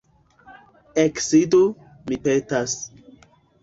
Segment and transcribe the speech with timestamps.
[1.03, 1.61] Eksidu,
[2.09, 2.79] mi petas.